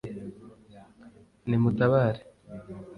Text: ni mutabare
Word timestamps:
ni 1.49 1.57
mutabare 1.61 2.21